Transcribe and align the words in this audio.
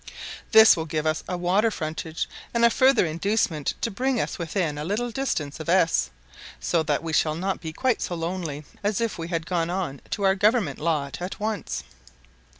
This 0.51 0.75
will 0.75 0.85
give 0.87 1.05
us 1.05 1.23
a 1.29 1.37
water 1.37 1.69
frontage, 1.69 2.27
and 2.55 2.65
a 2.65 2.71
further 2.71 3.05
inducement 3.05 3.75
to 3.81 3.91
bring 3.91 4.19
us 4.19 4.39
within 4.39 4.79
a 4.79 4.83
little 4.83 5.11
distance 5.11 5.59
of 5.59 5.69
S; 5.69 6.09
so 6.59 6.81
that 6.81 7.03
we 7.03 7.13
shall 7.13 7.35
not 7.35 7.61
be 7.61 7.71
quite 7.71 8.01
so 8.01 8.15
lonely 8.15 8.65
as 8.83 8.99
if 8.99 9.19
we 9.19 9.27
had 9.27 9.45
gone 9.45 9.69
on 9.69 10.01
to 10.09 10.23
our 10.23 10.33
government 10.33 10.79
lot 10.79 11.21
at 11.21 11.39
once. 11.39 11.83